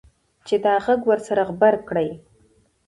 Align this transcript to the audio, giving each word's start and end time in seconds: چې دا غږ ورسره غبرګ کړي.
چې 0.47 0.55
دا 0.65 0.73
غږ 0.85 1.01
ورسره 1.11 1.41
غبرګ 1.49 1.81
کړي. 1.89 2.09